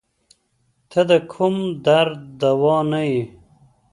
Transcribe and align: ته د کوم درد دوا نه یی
ته 0.89 1.01
د 1.09 1.11
کوم 1.31 1.55
درد 1.85 2.19
دوا 2.41 2.77
نه 2.91 3.01
یی 3.09 3.21